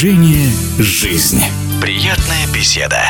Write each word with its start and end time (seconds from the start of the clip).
Движение 0.00 0.50
«Жизнь». 0.78 1.42
Приятная 1.78 2.46
беседа. 2.54 3.02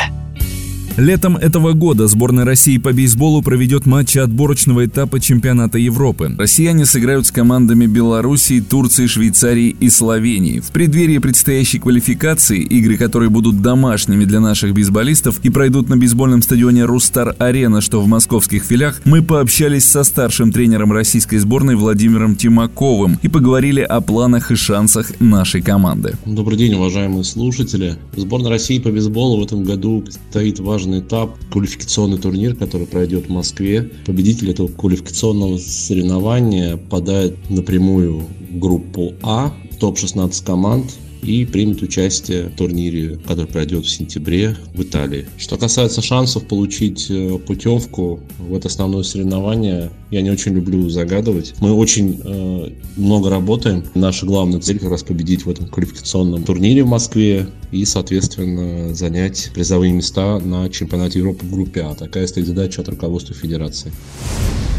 Летом 0.97 1.37
этого 1.37 1.71
года 1.71 2.07
сборная 2.07 2.43
России 2.43 2.77
по 2.77 2.91
бейсболу 2.91 3.41
проведет 3.41 3.85
матчи 3.85 4.17
отборочного 4.17 4.85
этапа 4.85 5.21
чемпионата 5.21 5.77
Европы. 5.77 6.35
Россияне 6.37 6.85
сыграют 6.85 7.25
с 7.25 7.31
командами 7.31 7.85
Белоруссии, 7.85 8.59
Турции, 8.59 9.07
Швейцарии 9.07 9.73
и 9.79 9.89
Словении. 9.89 10.59
В 10.59 10.71
преддверии 10.71 11.17
предстоящей 11.19 11.79
квалификации, 11.79 12.59
игры 12.61 12.97
которые 12.97 13.29
будут 13.29 13.61
домашними 13.61 14.25
для 14.25 14.41
наших 14.41 14.73
бейсболистов 14.73 15.39
и 15.43 15.49
пройдут 15.49 15.87
на 15.87 15.95
бейсбольном 15.95 16.41
стадионе 16.41 16.83
«Рустар-Арена», 16.83 17.79
что 17.79 18.01
в 18.01 18.07
московских 18.07 18.65
филях, 18.65 18.99
мы 19.05 19.21
пообщались 19.21 19.89
со 19.89 20.03
старшим 20.03 20.51
тренером 20.51 20.91
российской 20.91 21.37
сборной 21.37 21.75
Владимиром 21.75 22.35
Тимаковым 22.35 23.17
и 23.21 23.29
поговорили 23.29 23.81
о 23.81 24.01
планах 24.01 24.51
и 24.51 24.55
шансах 24.55 25.19
нашей 25.21 25.61
команды. 25.61 26.15
Добрый 26.25 26.57
день, 26.57 26.73
уважаемые 26.73 27.23
слушатели. 27.23 27.95
Сборная 28.17 28.51
России 28.51 28.79
по 28.79 28.89
бейсболу 28.89 29.39
в 29.39 29.45
этом 29.45 29.63
году 29.63 30.03
стоит 30.29 30.59
важный 30.59 30.80
важный 30.81 30.99
этап, 30.99 31.37
квалификационный 31.51 32.17
турнир, 32.17 32.55
который 32.55 32.87
пройдет 32.87 33.27
в 33.27 33.29
Москве. 33.29 33.91
Победитель 34.07 34.49
этого 34.49 34.67
квалификационного 34.67 35.59
соревнования 35.59 36.75
попадает 36.75 37.37
напрямую 37.51 38.21
в 38.49 38.57
группу 38.57 39.13
А, 39.21 39.53
топ-16 39.79 40.43
команд, 40.43 40.91
и 41.21 41.45
примет 41.45 41.81
участие 41.81 42.49
в 42.49 42.55
турнире, 42.55 43.17
который 43.27 43.47
пройдет 43.47 43.85
в 43.85 43.89
сентябре 43.89 44.55
в 44.73 44.81
Италии. 44.81 45.27
Что 45.37 45.57
касается 45.57 46.01
шансов 46.01 46.45
получить 46.45 47.07
э, 47.09 47.37
путевку 47.37 48.19
в 48.39 48.55
это 48.55 48.67
основное 48.67 49.03
соревнование, 49.03 49.91
я 50.09 50.21
не 50.21 50.29
очень 50.29 50.53
люблю 50.53 50.89
загадывать. 50.89 51.53
Мы 51.59 51.71
очень 51.71 52.19
э, 52.23 52.69
много 52.97 53.29
работаем. 53.29 53.83
Наша 53.95 54.25
главная 54.25 54.59
цель 54.59 54.79
как 54.79 54.89
раз 54.89 55.03
победить 55.03 55.45
в 55.45 55.49
этом 55.49 55.67
квалификационном 55.67 56.43
турнире 56.43 56.83
в 56.83 56.87
Москве 56.87 57.47
и, 57.71 57.85
соответственно, 57.85 58.93
занять 58.93 59.51
призовые 59.53 59.93
места 59.93 60.39
на 60.39 60.69
чемпионате 60.69 61.19
Европы 61.19 61.45
в 61.45 61.51
группе 61.51 61.81
А. 61.81 61.95
Такая 61.95 62.27
стоит 62.27 62.47
задача 62.47 62.81
от 62.81 62.89
руководства 62.89 63.35
Федерации. 63.35 63.91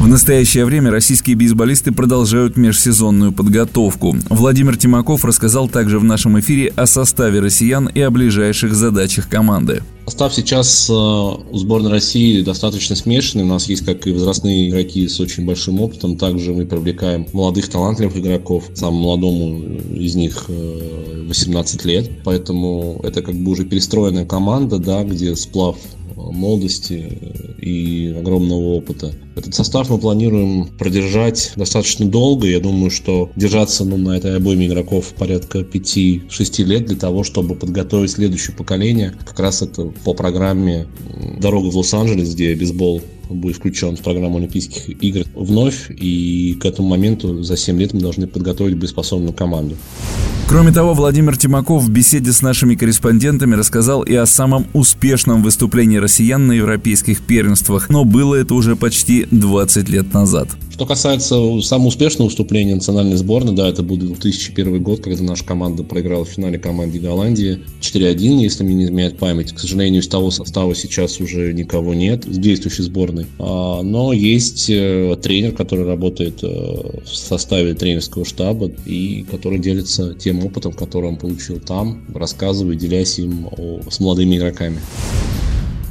В 0.02 0.08
настоящее 0.08 0.64
время 0.64 0.90
российские 0.90 1.36
бейсболисты 1.36 1.92
продолжают 1.92 2.56
межсезонную 2.56 3.30
подготовку. 3.30 4.16
Владимир 4.30 4.76
Тимаков 4.76 5.24
рассказал 5.24 5.68
также 5.68 6.00
в 6.00 6.02
нашем 6.02 6.40
эфире 6.40 6.72
о 6.74 6.86
составе 6.86 7.38
россиян 7.38 7.86
и 7.86 8.00
о 8.00 8.10
ближайших 8.10 8.74
задачах 8.74 9.28
команды. 9.28 9.84
Состав 10.06 10.34
сейчас 10.34 10.90
э, 10.90 10.92
у 10.92 11.56
сборной 11.56 11.92
России 11.92 12.42
достаточно 12.42 12.96
смешанный. 12.96 13.44
У 13.44 13.46
нас 13.46 13.68
есть 13.68 13.84
как 13.84 14.04
и 14.08 14.12
возрастные 14.12 14.68
игроки 14.70 15.06
с 15.06 15.20
очень 15.20 15.46
большим 15.46 15.80
опытом. 15.80 16.16
Также 16.16 16.52
мы 16.52 16.66
привлекаем 16.66 17.28
молодых 17.32 17.68
талантливых 17.68 18.16
игроков. 18.16 18.64
Самому 18.74 19.04
молодому 19.04 19.78
из 19.94 20.16
них 20.16 20.46
18 20.48 21.86
э, 21.86 21.88
лет. 21.88 22.10
Поэтому 22.24 22.98
это 23.04 23.22
как 23.22 23.36
бы 23.36 23.52
уже 23.52 23.64
перестроенная 23.64 24.26
команда, 24.26 24.78
да, 24.78 25.04
где 25.04 25.36
сплав 25.36 25.76
молодости 26.16 27.51
и 27.62 28.14
огромного 28.18 28.74
опыта. 28.74 29.14
Этот 29.36 29.54
состав 29.54 29.88
мы 29.88 29.98
планируем 29.98 30.66
продержать 30.78 31.52
достаточно 31.56 32.06
долго. 32.06 32.48
Я 32.48 32.60
думаю, 32.60 32.90
что 32.90 33.30
держаться 33.36 33.84
ну, 33.84 33.96
на 33.96 34.16
этой 34.16 34.36
обойме 34.36 34.66
игроков 34.66 35.14
порядка 35.16 35.60
5-6 35.60 36.64
лет 36.64 36.86
для 36.86 36.96
того, 36.96 37.22
чтобы 37.22 37.54
подготовить 37.54 38.10
следующее 38.10 38.56
поколение. 38.56 39.14
Как 39.24 39.38
раз 39.38 39.62
это 39.62 39.84
по 40.04 40.12
программе 40.12 40.88
«Дорога 41.40 41.66
в 41.68 41.76
Лос-Анджелес», 41.76 42.34
где 42.34 42.54
бейсбол 42.54 43.00
будет 43.30 43.56
включен 43.56 43.96
в 43.96 44.00
программу 44.00 44.38
Олимпийских 44.38 44.88
игр 45.02 45.24
вновь, 45.34 45.90
и 45.90 46.56
к 46.60 46.66
этому 46.66 46.88
моменту 46.88 47.42
за 47.42 47.56
7 47.56 47.78
лет 47.78 47.94
мы 47.94 48.00
должны 48.00 48.26
подготовить 48.26 48.76
боеспособную 48.76 49.32
команду. 49.32 49.76
Кроме 50.52 50.70
того, 50.70 50.92
Владимир 50.92 51.34
Тимаков 51.38 51.82
в 51.82 51.90
беседе 51.90 52.30
с 52.30 52.42
нашими 52.42 52.74
корреспондентами 52.74 53.54
рассказал 53.54 54.02
и 54.02 54.14
о 54.14 54.26
самом 54.26 54.66
успешном 54.74 55.42
выступлении 55.42 55.96
россиян 55.96 56.46
на 56.46 56.52
европейских 56.52 57.22
первенствах, 57.22 57.88
но 57.88 58.04
было 58.04 58.34
это 58.34 58.52
уже 58.52 58.76
почти 58.76 59.26
20 59.30 59.88
лет 59.88 60.12
назад. 60.12 60.48
Что 60.70 60.84
касается 60.84 61.60
самого 61.62 61.88
успешного 61.88 62.28
выступления 62.28 62.74
национальной 62.74 63.16
сборной, 63.16 63.54
да, 63.54 63.66
это 63.66 63.82
будет 63.82 64.08
2001 64.08 64.82
год, 64.82 65.00
когда 65.00 65.22
наша 65.22 65.44
команда 65.44 65.84
проиграла 65.84 66.26
в 66.26 66.28
финале 66.28 66.58
команде 66.58 66.98
Голландии 66.98 67.60
4-1, 67.80 68.42
если 68.42 68.62
мне 68.64 68.74
не 68.74 68.84
изменяет 68.84 69.16
память. 69.16 69.52
К 69.52 69.58
сожалению, 69.58 70.02
из 70.02 70.08
того 70.08 70.30
состава 70.30 70.74
сейчас 70.74 71.18
уже 71.20 71.54
никого 71.54 71.94
нет 71.94 72.24
с 72.24 72.36
действующей 72.36 72.84
сборной. 72.84 73.26
А, 73.38 73.82
но 73.82 74.12
есть 74.12 74.68
э, 74.68 75.16
тренер, 75.22 75.52
который 75.52 75.86
работает 75.86 76.42
э, 76.42 76.46
в 76.46 77.16
составе 77.16 77.74
тренерского 77.74 78.26
штаба 78.26 78.70
и 78.84 79.24
который 79.30 79.58
делится 79.58 80.14
тем 80.14 80.41
опытом, 80.46 80.72
который 80.72 81.08
он 81.08 81.16
получил 81.16 81.58
там, 81.58 82.02
рассказывая, 82.14 82.76
делясь 82.76 83.18
им 83.18 83.48
с 83.90 84.00
молодыми 84.00 84.36
игроками. 84.36 84.78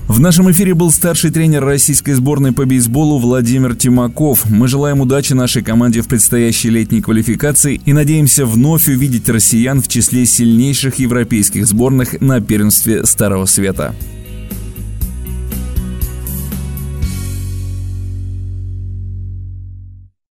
В 0.07 0.19
нашем 0.19 0.51
эфире 0.51 0.73
был 0.73 0.91
старший 0.91 1.31
тренер 1.31 1.63
российской 1.63 2.11
сборной 2.11 2.51
по 2.51 2.65
бейсболу 2.65 3.17
Владимир 3.17 3.77
Тимаков. 3.77 4.43
Мы 4.49 4.67
желаем 4.67 4.99
удачи 4.99 5.31
нашей 5.31 5.63
команде 5.63 6.01
в 6.01 6.09
предстоящей 6.09 6.69
летней 6.69 6.99
квалификации 7.01 7.79
и 7.85 7.93
надеемся 7.93 8.45
вновь 8.45 8.89
увидеть 8.89 9.29
россиян 9.29 9.81
в 9.81 9.87
числе 9.87 10.25
сильнейших 10.25 10.99
европейских 10.99 11.65
сборных 11.65 12.19
на 12.19 12.41
первенстве 12.41 13.05
Старого 13.05 13.45
Света. 13.45 13.95